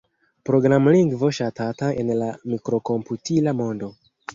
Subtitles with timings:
[0.49, 3.97] Programlingvo ŝatata en la mikrokomputila mondo.